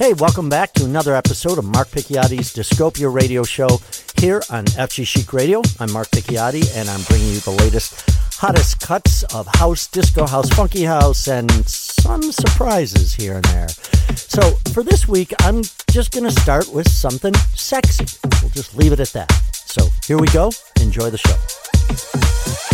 [0.00, 3.68] Hey, welcome back to another episode of Mark Picchiotti's Discopia Radio Show
[4.16, 5.60] here on FG Chic Radio.
[5.78, 10.48] I'm Mark Picchiotti, and I'm bringing you the latest, hottest cuts of house, disco house,
[10.54, 13.68] funky house, and some surprises here and there.
[14.16, 14.40] So
[14.72, 15.60] for this week, I'm
[15.90, 18.06] just going to start with something sexy.
[18.40, 19.30] We'll just leave it at that.
[19.52, 20.50] So here we go.
[20.80, 22.69] Enjoy the show.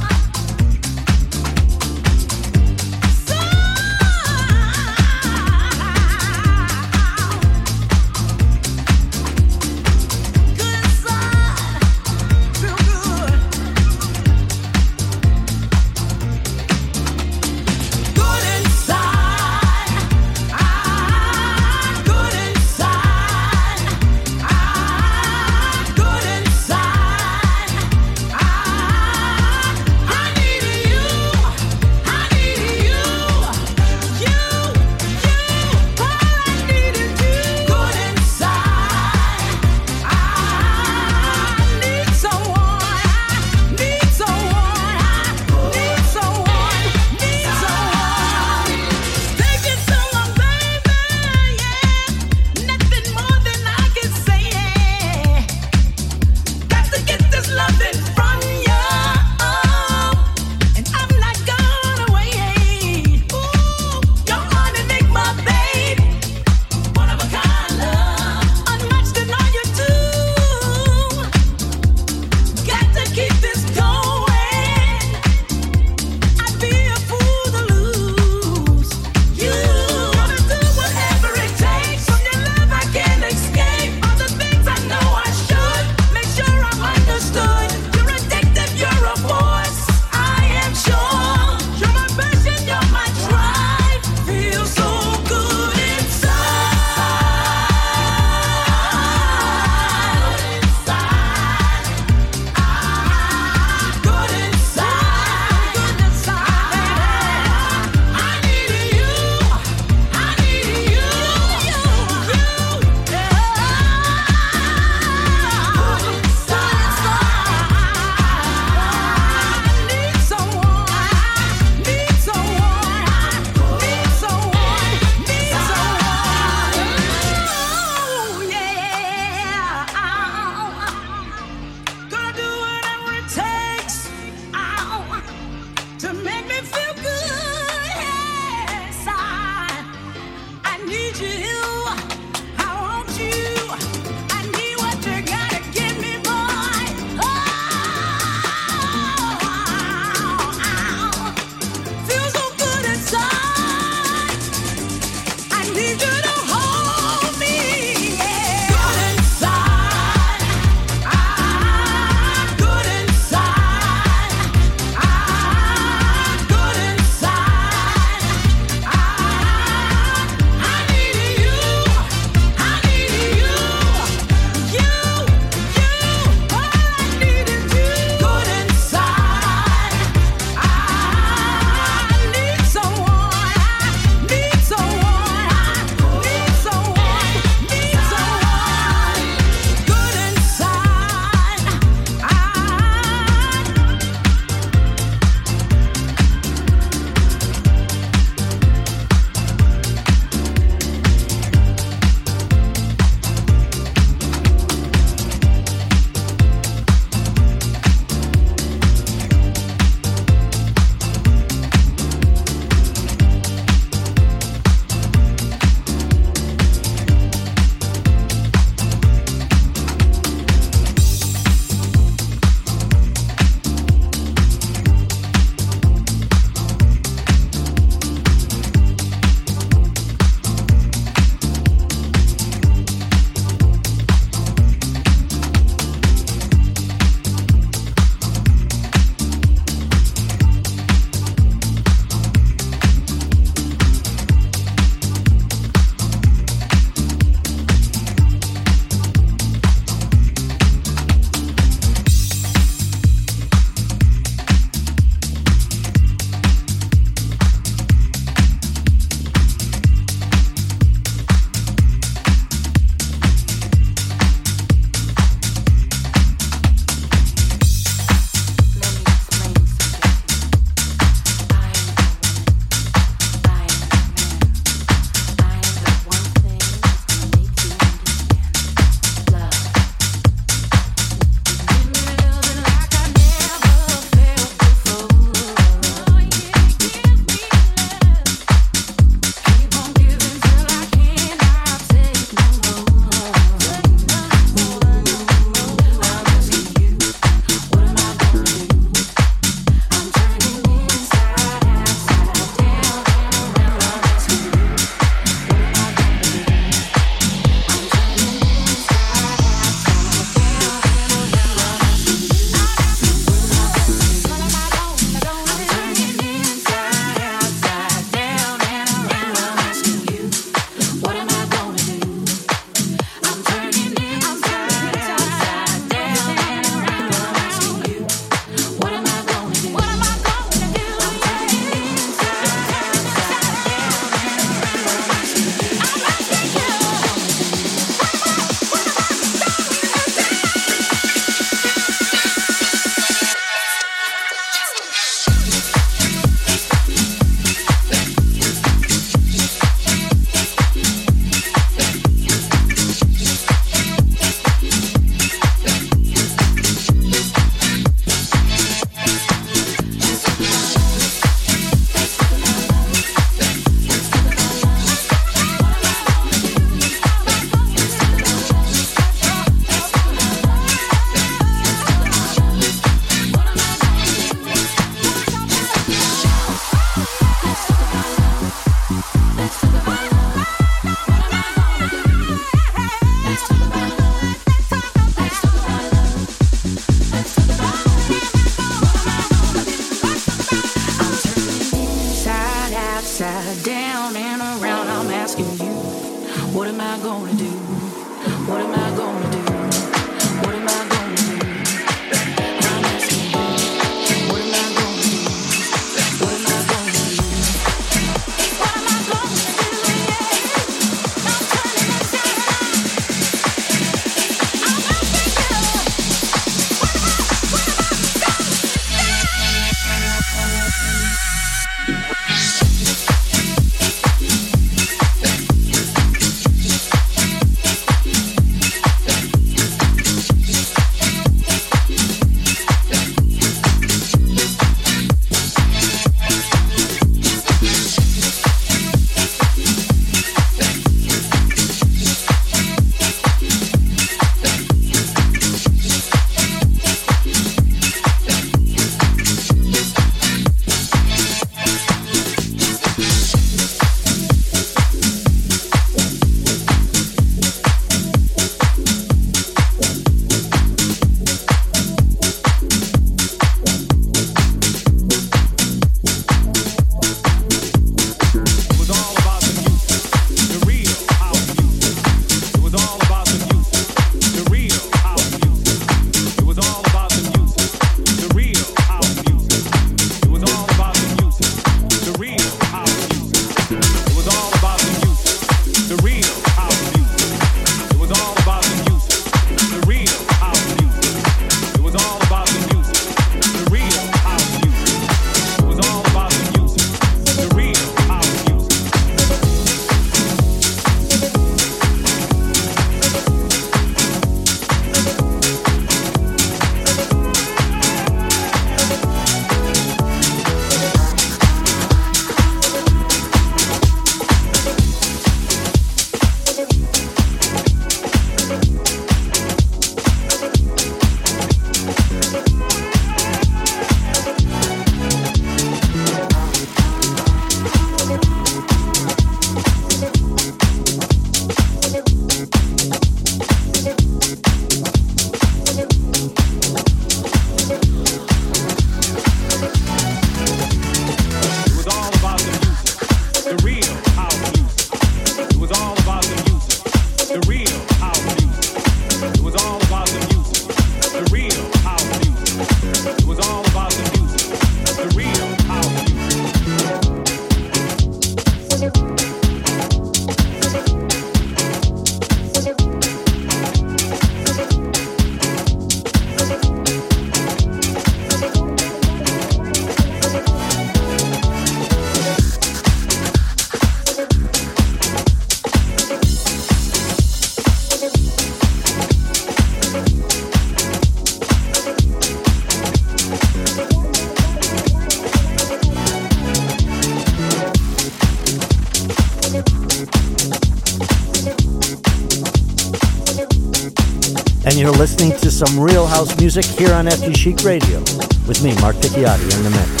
[595.81, 597.99] real house music here on FG Chic Radio
[598.47, 600.00] with me, Mark Picchiotti, in the mix.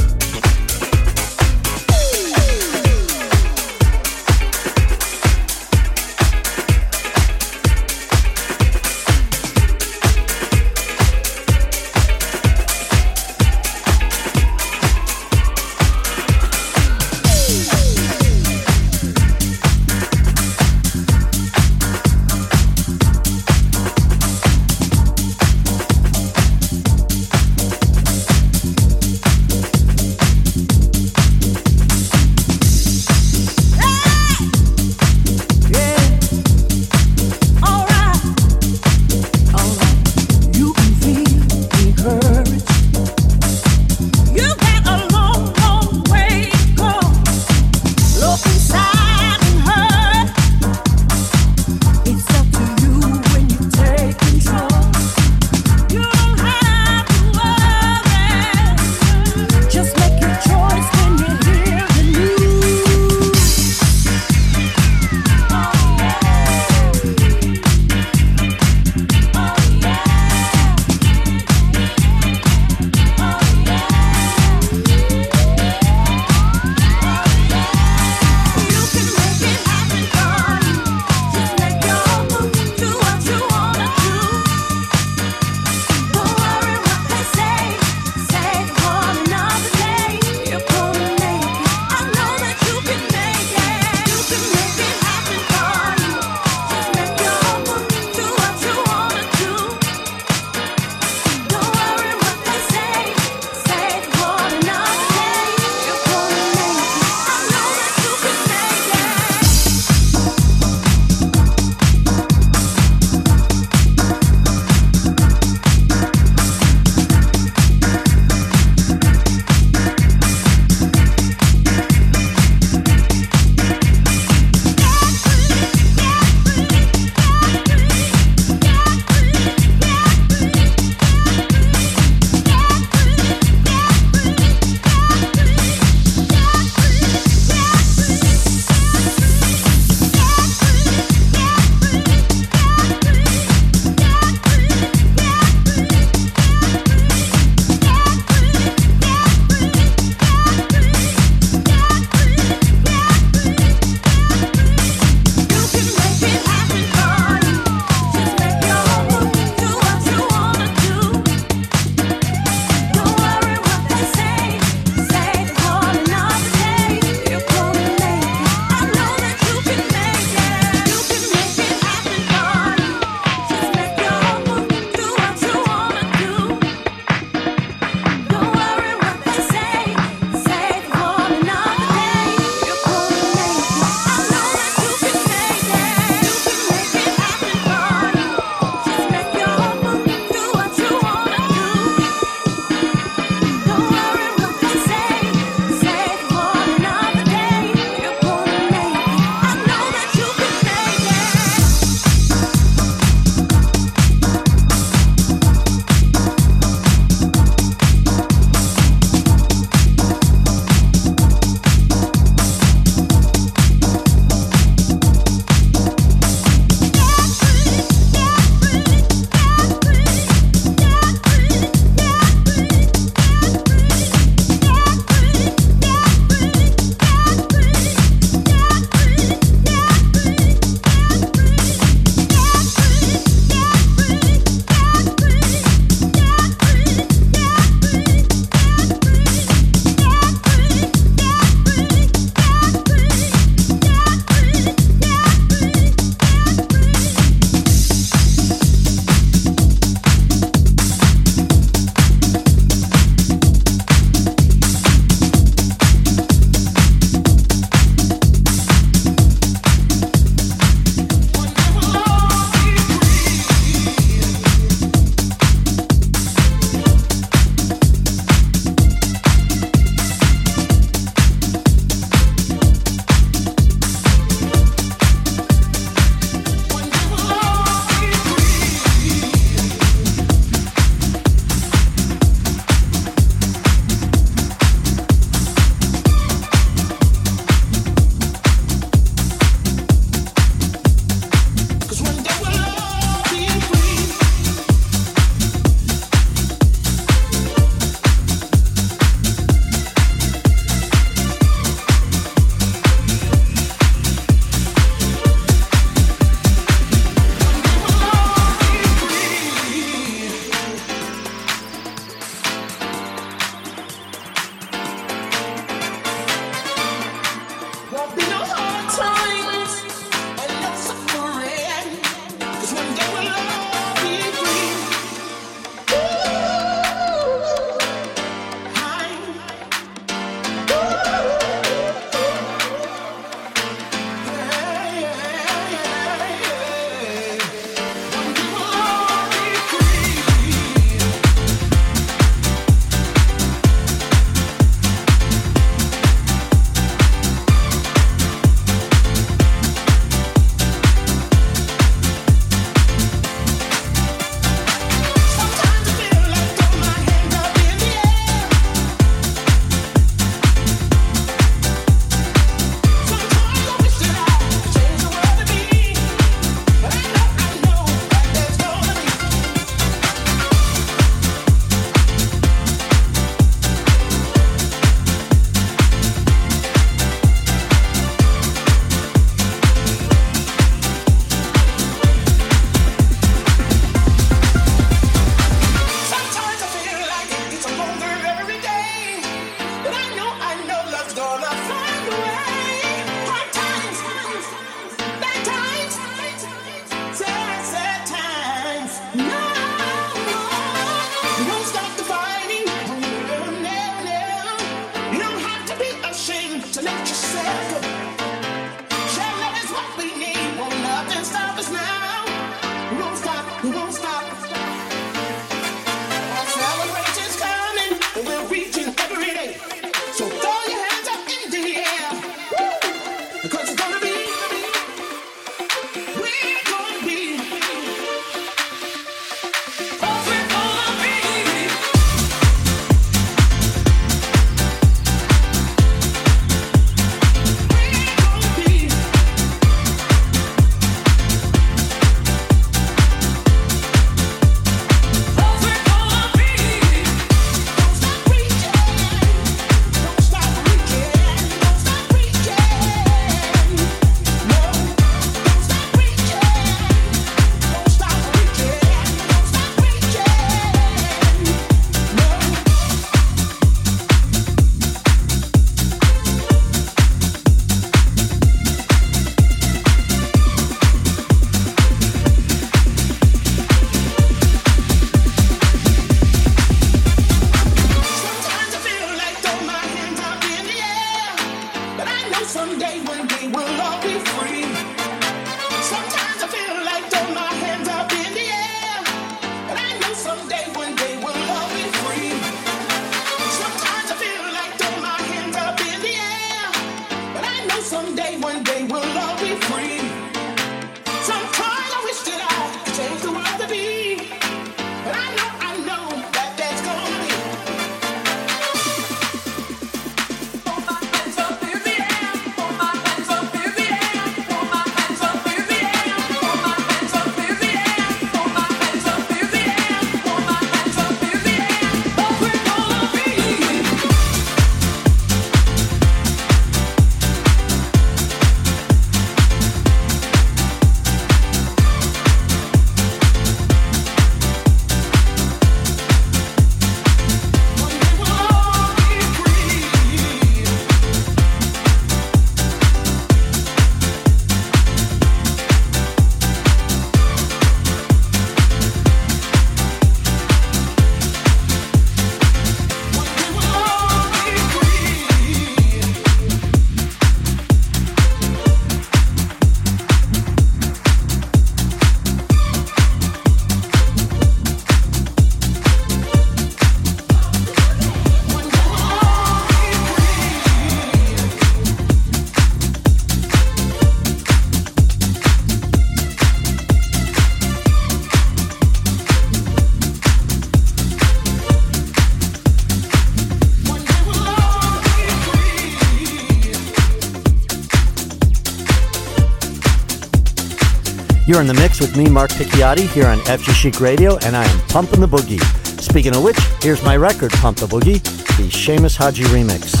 [591.51, 594.63] You're in the mix with me, Mark Picchiotti, here on FG Chic Radio, and I
[594.63, 595.59] am pumping the boogie.
[595.99, 598.23] Speaking of which, here's my record, Pump the Boogie,
[598.55, 600.00] the Seamus Haji remix.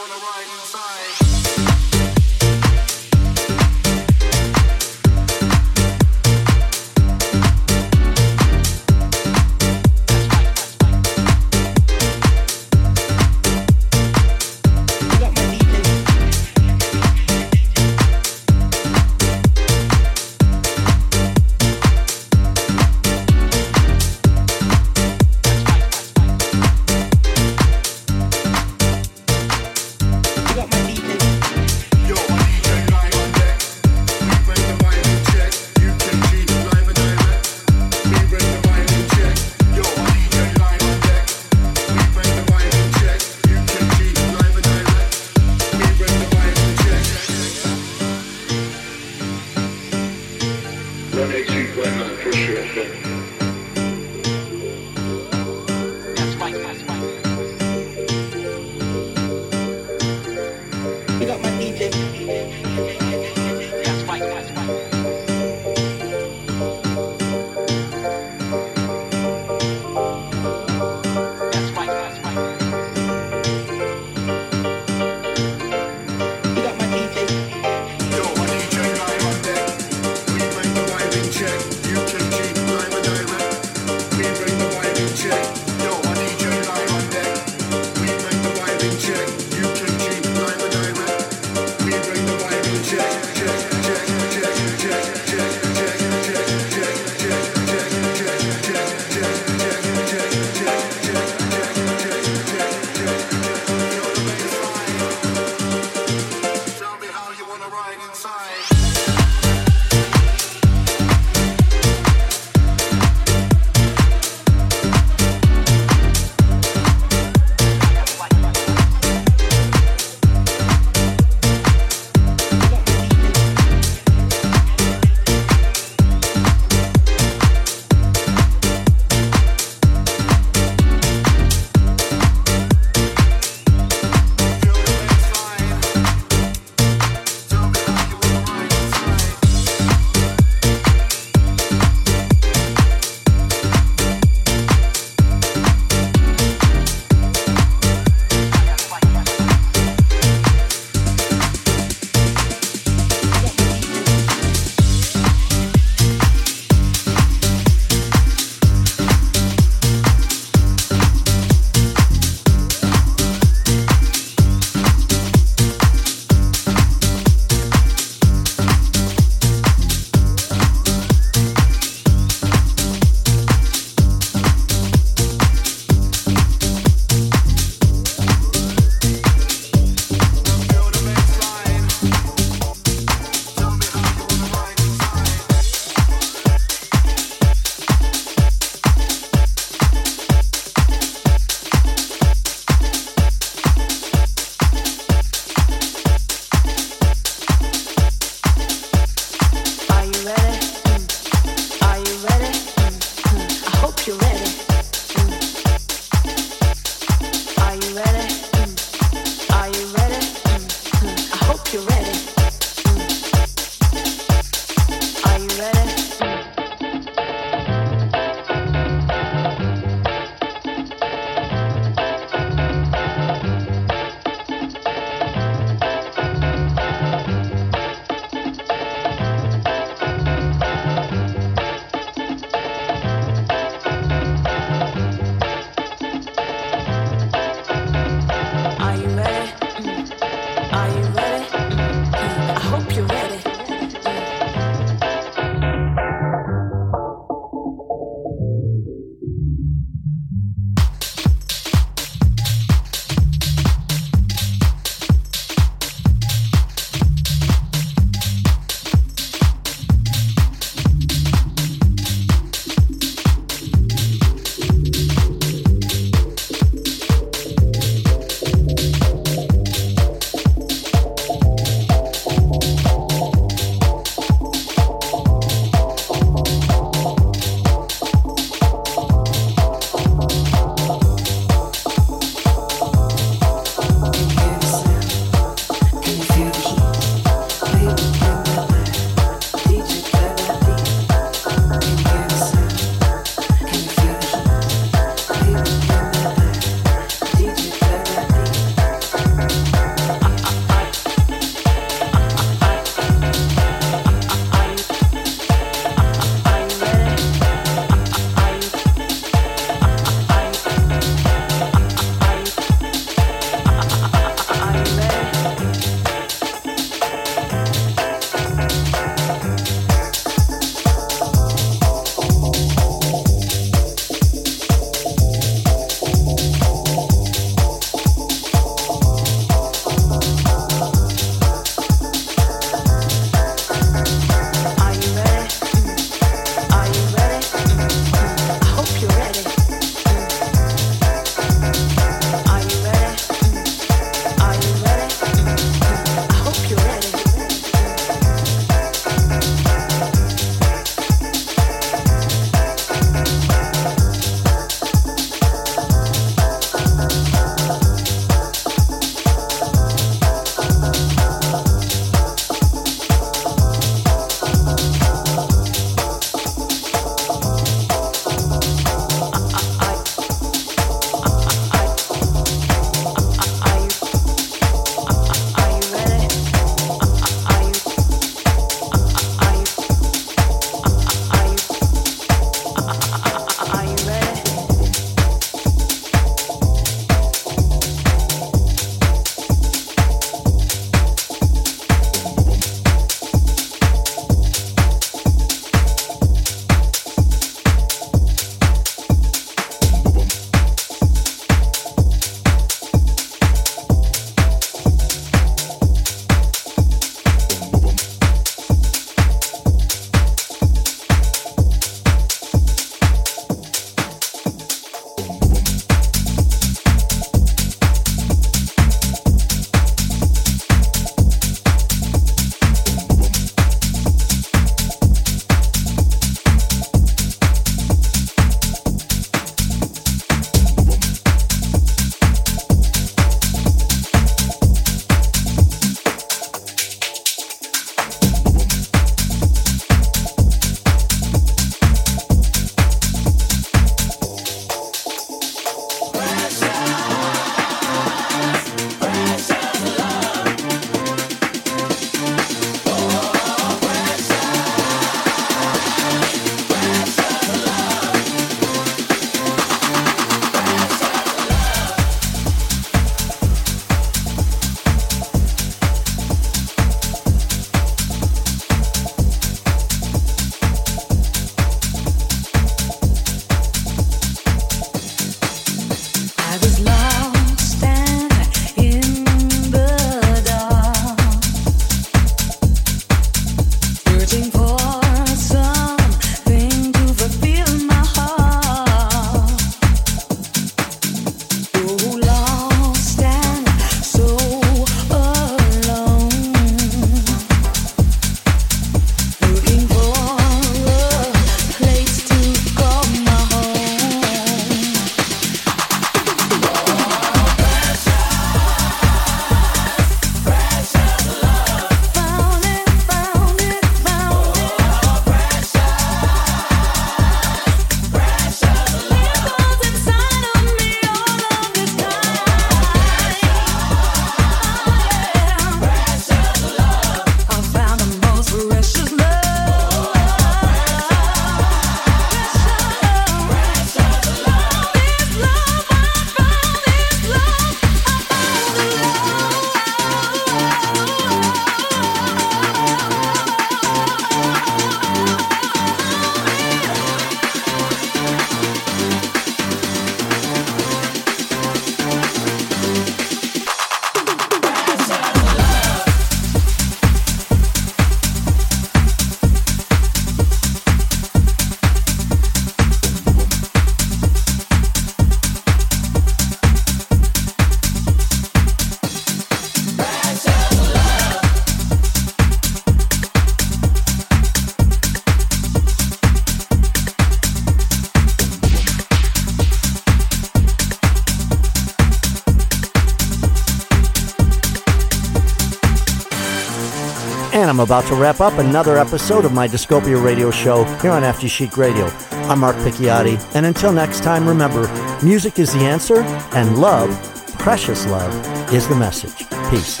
[587.92, 591.76] About to wrap up another episode of my Discopia radio show here on FG Chic
[591.76, 592.06] Radio.
[592.48, 594.88] I'm Mark Picchiotti, and until next time, remember,
[595.22, 596.22] music is the answer,
[596.54, 597.10] and love,
[597.58, 598.32] precious love,
[598.72, 599.46] is the message.
[599.68, 600.00] Peace.